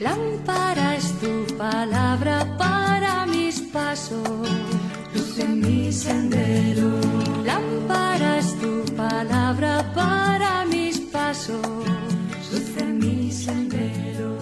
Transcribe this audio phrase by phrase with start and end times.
[0.00, 4.48] Lámpara es tu palabra para mis pasos,
[5.14, 6.88] luz en mi sendero.
[7.44, 11.60] Lámpara es tu palabra para mis pasos,
[12.50, 14.38] luz en mi sendero.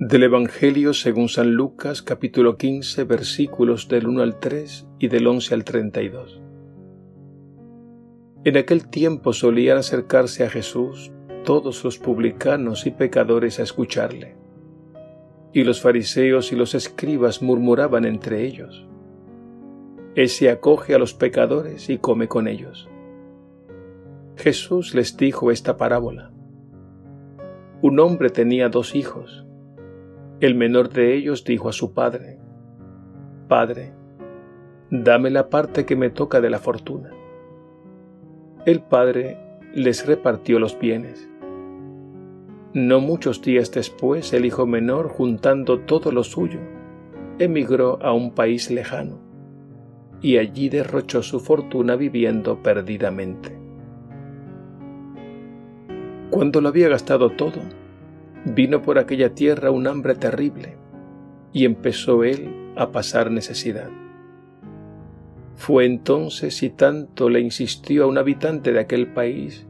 [0.00, 5.54] Del Evangelio según San Lucas capítulo 15 versículos del 1 al 3 y del 11
[5.54, 6.49] al 32.
[8.42, 11.12] En aquel tiempo solían acercarse a Jesús
[11.44, 14.34] todos los publicanos y pecadores a escucharle.
[15.52, 18.88] Y los fariseos y los escribas murmuraban entre ellos.
[20.14, 22.88] Ese acoge a los pecadores y come con ellos.
[24.36, 26.32] Jesús les dijo esta parábola.
[27.82, 29.44] Un hombre tenía dos hijos.
[30.40, 32.38] El menor de ellos dijo a su padre,
[33.48, 33.92] Padre,
[34.90, 37.10] dame la parte que me toca de la fortuna
[38.66, 39.38] el padre
[39.74, 41.28] les repartió los bienes.
[42.74, 46.60] No muchos días después, el hijo menor, juntando todo lo suyo,
[47.38, 49.18] emigró a un país lejano
[50.20, 53.56] y allí derrochó su fortuna viviendo perdidamente.
[56.28, 57.60] Cuando lo había gastado todo,
[58.44, 60.76] vino por aquella tierra un hambre terrible
[61.52, 63.90] y empezó él a pasar necesidad.
[65.60, 69.66] Fue entonces y tanto le insistió a un habitante de aquel país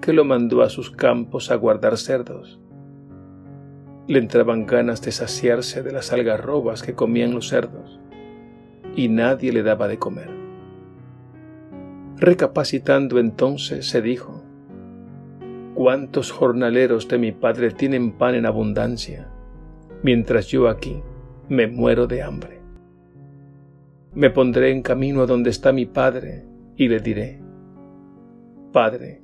[0.00, 2.58] que lo mandó a sus campos a guardar cerdos.
[4.08, 8.00] Le entraban ganas de saciarse de las algarrobas que comían los cerdos,
[8.96, 10.30] y nadie le daba de comer.
[12.16, 14.42] Recapacitando entonces se dijo,
[15.74, 19.28] ¿Cuántos jornaleros de mi padre tienen pan en abundancia,
[20.02, 21.02] mientras yo aquí
[21.50, 22.55] me muero de hambre?
[24.16, 27.38] Me pondré en camino a donde está mi Padre y le diré,
[28.72, 29.20] Padre,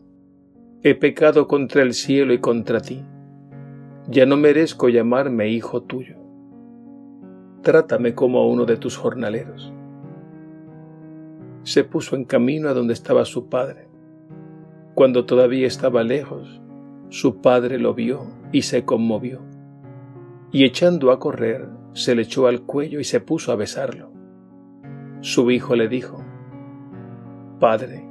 [0.83, 3.03] he pecado contra el cielo y contra ti,
[4.07, 6.19] ya no merezco llamarme hijo tuyo.
[7.63, 9.73] Trátame como a uno de tus jornaleros.
[11.63, 13.89] Se puso en camino a donde estaba su padre.
[14.95, 16.61] Cuando todavía estaba lejos,
[17.09, 19.41] su padre lo vio y se conmovió,
[20.51, 24.12] y echando a correr, se le echó al cuello y se puso a besarlo.
[25.23, 26.21] Su hijo le dijo,
[27.61, 28.05] Padre,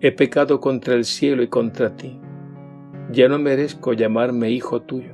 [0.00, 2.18] he pecado contra el cielo y contra ti,
[3.12, 5.12] ya no merezco llamarme hijo tuyo.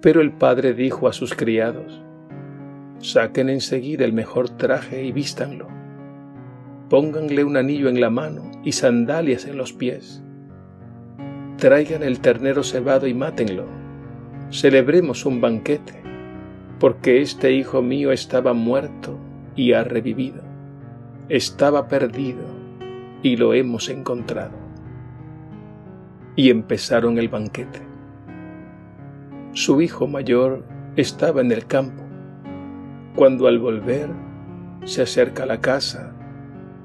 [0.00, 2.02] Pero el padre dijo a sus criados,
[3.00, 5.68] Saquen enseguida el mejor traje y vístanlo.
[6.88, 10.24] Pónganle un anillo en la mano y sandalias en los pies.
[11.58, 13.66] Traigan el ternero cebado y mátenlo.
[14.50, 16.02] Celebremos un banquete,
[16.80, 19.18] porque este hijo mío estaba muerto
[19.56, 20.42] y ha revivido.
[21.28, 22.44] Estaba perdido
[23.22, 24.56] y lo hemos encontrado.
[26.36, 27.80] Y empezaron el banquete.
[29.52, 30.64] Su hijo mayor
[30.96, 32.02] estaba en el campo.
[33.14, 34.10] Cuando al volver
[34.84, 36.12] se acerca a la casa,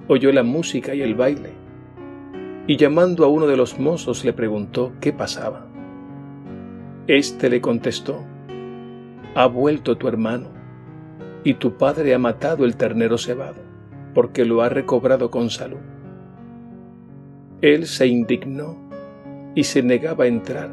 [0.07, 1.53] oyó la música y el baile,
[2.67, 5.65] y llamando a uno de los mozos le preguntó qué pasaba.
[7.07, 8.23] Este le contestó,
[9.33, 10.58] Ha vuelto tu hermano
[11.43, 13.61] y tu padre ha matado el ternero cebado,
[14.13, 15.79] porque lo ha recobrado con salud.
[17.61, 18.77] Él se indignó
[19.55, 20.71] y se negaba a entrar,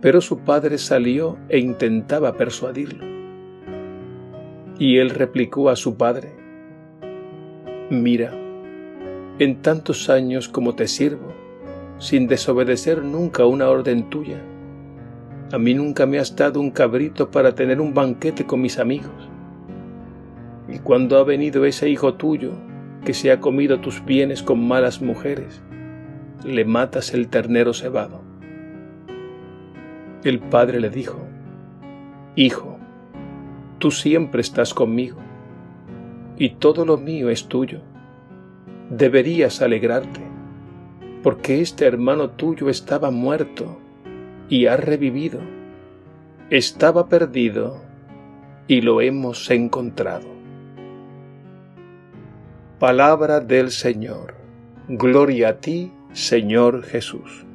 [0.00, 3.04] pero su padre salió e intentaba persuadirlo.
[4.78, 6.32] Y él replicó a su padre,
[7.90, 8.32] Mira,
[9.38, 11.32] en tantos años como te sirvo,
[11.98, 14.40] sin desobedecer nunca una orden tuya,
[15.50, 19.30] a mí nunca me has dado un cabrito para tener un banquete con mis amigos.
[20.68, 22.52] Y cuando ha venido ese hijo tuyo,
[23.04, 25.62] que se ha comido tus bienes con malas mujeres,
[26.44, 28.20] le matas el ternero cebado.
[30.22, 31.18] El padre le dijo,
[32.36, 32.78] Hijo,
[33.78, 35.16] tú siempre estás conmigo,
[36.36, 37.80] y todo lo mío es tuyo.
[38.90, 40.20] Deberías alegrarte,
[41.22, 43.78] porque este hermano tuyo estaba muerto
[44.48, 45.40] y ha revivido.
[46.50, 47.82] Estaba perdido
[48.66, 50.28] y lo hemos encontrado.
[52.78, 54.34] Palabra del Señor.
[54.88, 57.47] Gloria a ti, Señor Jesús.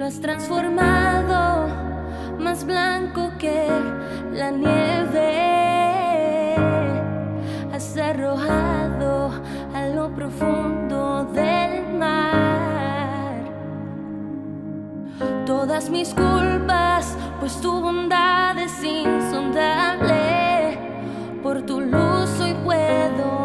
[0.00, 1.68] Lo has transformado
[2.38, 3.68] más blanco que
[4.32, 5.36] la nieve.
[7.70, 9.30] Has arrojado
[9.74, 13.44] a lo profundo del mar
[15.44, 20.78] todas mis culpas, pues tu bondad es insondable.
[21.42, 23.39] Por tu luz hoy puedo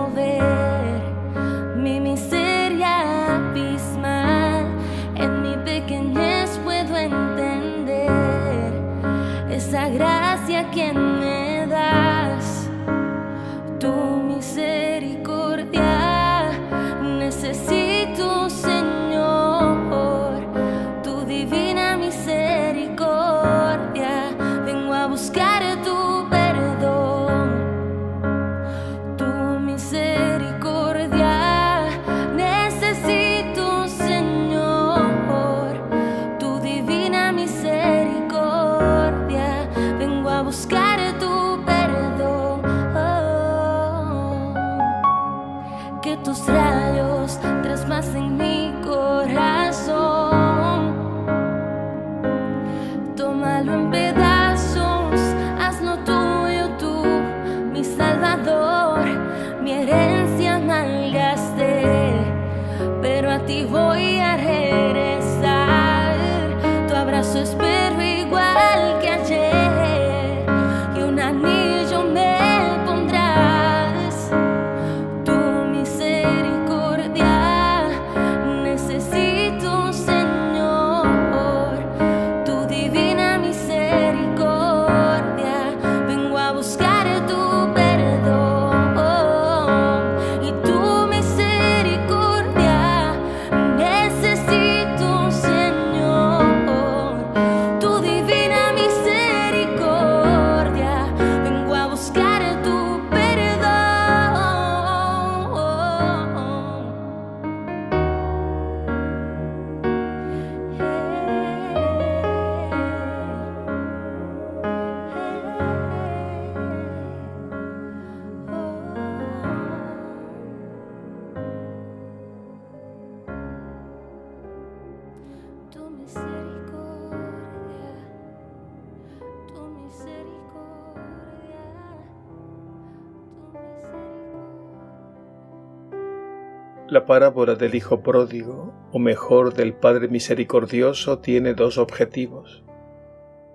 [136.88, 142.64] La parábola del Hijo Pródigo, o mejor del Padre Misericordioso, tiene dos objetivos,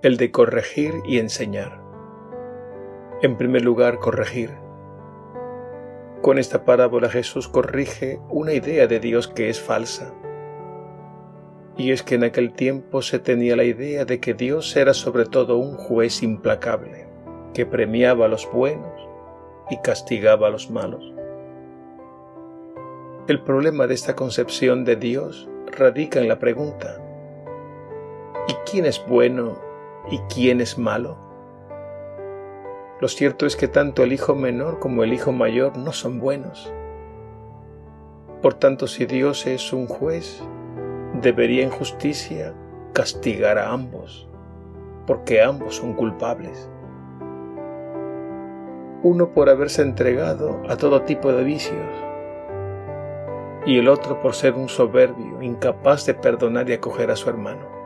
[0.03, 1.81] el de corregir y enseñar.
[3.23, 4.50] En primer lugar, corregir.
[6.23, 10.12] Con esta parábola Jesús corrige una idea de Dios que es falsa.
[11.77, 15.25] Y es que en aquel tiempo se tenía la idea de que Dios era sobre
[15.25, 17.06] todo un juez implacable,
[17.55, 19.01] que premiaba a los buenos
[19.70, 21.19] y castigaba a los malos.
[23.31, 27.01] El problema de esta concepción de Dios radica en la pregunta,
[28.49, 29.56] ¿y quién es bueno
[30.10, 31.17] y quién es malo?
[33.01, 36.72] Lo cierto es que tanto el hijo menor como el hijo mayor no son buenos.
[38.43, 40.43] Por tanto, si Dios es un juez,
[41.22, 42.53] debería en justicia
[42.94, 44.29] castigar a ambos,
[45.06, 46.69] porque ambos son culpables.
[49.05, 52.09] Uno por haberse entregado a todo tipo de vicios,
[53.67, 57.81] y el otro por ser un soberbio, incapaz de perdonar y acoger a su hermano.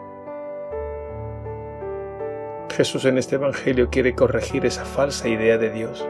[2.70, 6.08] Jesús en este Evangelio quiere corregir esa falsa idea de Dios.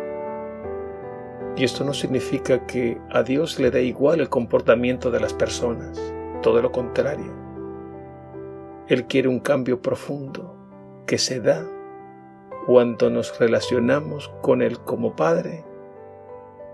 [1.57, 6.01] Y esto no significa que a Dios le dé igual el comportamiento de las personas,
[6.43, 7.33] todo lo contrario.
[8.89, 10.57] Él quiere un cambio profundo
[11.07, 11.67] que se da
[12.67, 15.65] cuando nos relacionamos con Él como Padre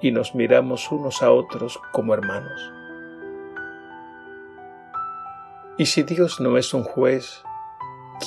[0.01, 2.80] y nos miramos unos a otros como hermanos.
[5.81, 7.43] Y si Dios no es un juez,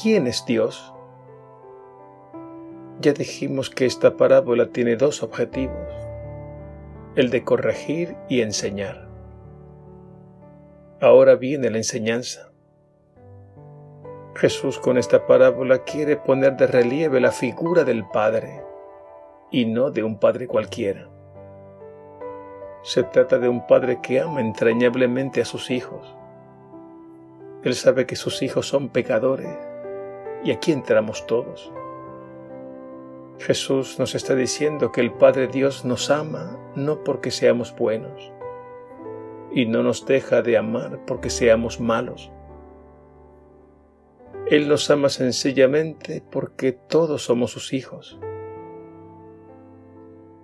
[0.02, 0.92] ¿quién es Dios?
[3.00, 5.88] Ya dijimos que esta parábola tiene dos objetivos,
[7.16, 9.08] el de corregir y enseñar.
[11.00, 12.52] Ahora viene la enseñanza.
[14.34, 18.64] Jesús con esta parábola quiere poner de relieve la figura del Padre
[19.52, 21.08] y no de un Padre cualquiera.
[22.82, 26.18] Se trata de un Padre que ama entrañablemente a sus hijos.
[27.64, 29.58] Él sabe que sus hijos son pecadores
[30.44, 31.72] y aquí entramos todos.
[33.40, 38.32] Jesús nos está diciendo que el Padre Dios nos ama no porque seamos buenos,
[39.52, 42.32] y no nos deja de amar porque seamos malos.
[44.48, 48.20] Él nos ama sencillamente porque todos somos sus hijos.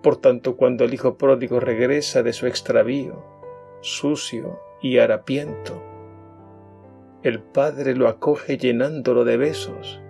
[0.02, 3.24] Por tanto, cuando el hijo pródigo regresa de su extravío,
[3.82, 5.84] sucio y harapiento,
[7.22, 10.02] el padre lo acoge llenándolo de besos,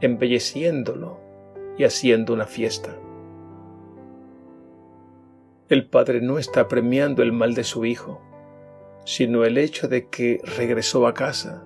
[0.00, 1.18] embelleciéndolo
[1.76, 2.96] y haciendo una fiesta.
[5.68, 8.20] El padre no está premiando el mal de su hijo,
[9.04, 11.64] sino el hecho de que regresó a casa,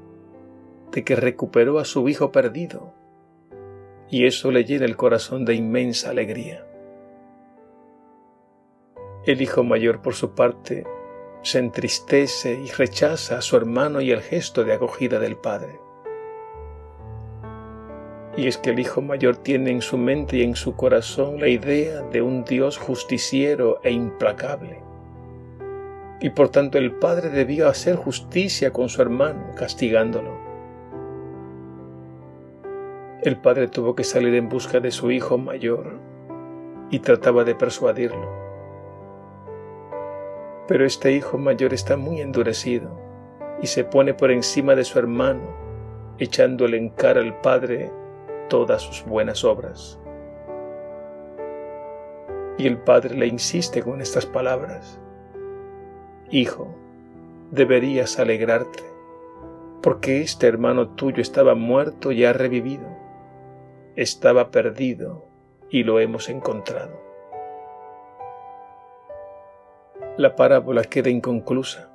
[0.92, 2.94] de que recuperó a su hijo perdido,
[4.08, 6.66] y eso le llena el corazón de inmensa alegría.
[9.26, 10.86] El hijo mayor, por su parte,
[11.42, 15.80] se entristece y rechaza a su hermano y el gesto de acogida del padre.
[18.36, 21.48] Y es que el hijo mayor tiene en su mente y en su corazón la
[21.48, 24.80] idea de un Dios justiciero e implacable.
[26.20, 30.38] Y por tanto el padre debió hacer justicia con su hermano, castigándolo.
[33.22, 35.98] El padre tuvo que salir en busca de su hijo mayor
[36.90, 38.49] y trataba de persuadirlo
[40.70, 42.96] pero este hijo mayor está muy endurecido
[43.60, 45.42] y se pone por encima de su hermano,
[46.20, 47.90] echándole en cara al padre
[48.48, 49.98] todas sus buenas obras.
[52.56, 55.00] Y el padre le insiste con estas palabras.
[56.30, 56.72] Hijo,
[57.50, 58.84] deberías alegrarte,
[59.82, 62.86] porque este hermano tuyo estaba muerto y ha revivido.
[63.96, 65.24] Estaba perdido
[65.68, 67.09] y lo hemos encontrado
[70.20, 71.88] la parábola queda inconclusa.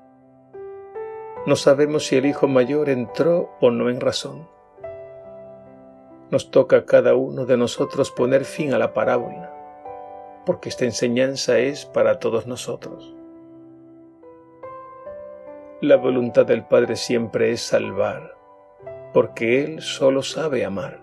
[1.46, 4.50] No sabemos si el hijo mayor entró o no en razón.
[6.32, 9.54] Nos toca a cada uno de nosotros poner fin a la parábola,
[10.44, 13.16] porque esta enseñanza es para todos nosotros.
[15.82, 18.36] La voluntad del Padre siempre es salvar,
[19.14, 21.00] porque Él solo sabe amar.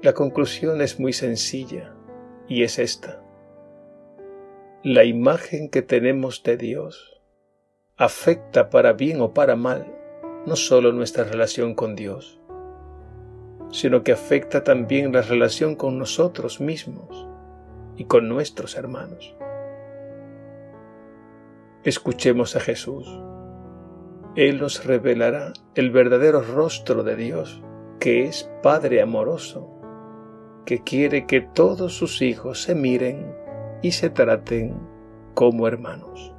[0.00, 1.92] La conclusión es muy sencilla
[2.46, 3.21] y es esta
[4.84, 7.22] la imagen que tenemos de Dios
[7.96, 9.86] afecta para bien o para mal
[10.44, 12.40] no solo nuestra relación con Dios,
[13.70, 17.28] sino que afecta también la relación con nosotros mismos
[17.96, 19.36] y con nuestros hermanos.
[21.84, 23.06] Escuchemos a Jesús.
[24.34, 27.62] Él nos revelará el verdadero rostro de Dios,
[28.00, 29.80] que es Padre amoroso,
[30.66, 33.41] que quiere que todos sus hijos se miren
[33.82, 34.74] y se traten
[35.34, 36.32] como hermanos.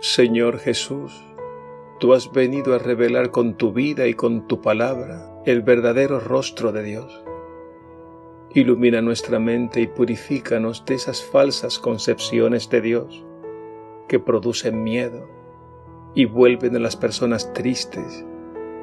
[0.00, 1.12] Señor Jesús,
[2.00, 6.72] tú has venido a revelar con tu vida y con tu palabra el verdadero rostro
[6.72, 7.24] de Dios.
[8.54, 13.24] Ilumina nuestra mente y purifícanos de esas falsas concepciones de Dios
[14.08, 15.41] que producen miedo
[16.14, 18.24] y vuelven a las personas tristes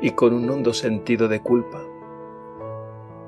[0.02, 1.84] y con un hondo sentido de culpa.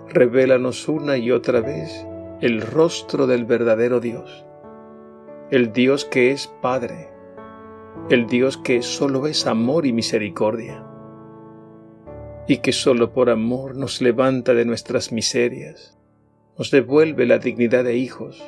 [0.07, 2.05] Revélanos una y otra vez
[2.41, 4.45] el rostro del verdadero Dios,
[5.51, 7.09] el Dios que es Padre,
[8.09, 10.85] el Dios que solo es amor y misericordia,
[12.47, 15.97] y que solo por amor nos levanta de nuestras miserias,
[16.57, 18.43] nos devuelve la dignidad de hijos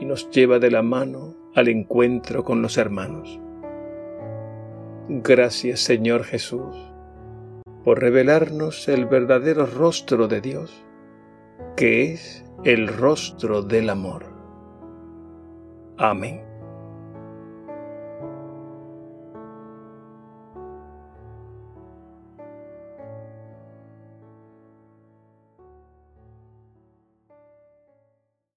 [0.00, 3.40] y nos lleva de la mano al encuentro con los hermanos.
[5.20, 6.74] Gracias Señor Jesús
[7.84, 10.86] por revelarnos el verdadero rostro de Dios,
[11.76, 14.24] que es el rostro del amor.
[15.98, 16.51] Amén.